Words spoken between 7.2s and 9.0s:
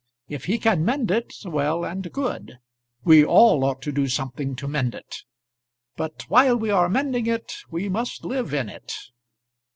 it we must live in it."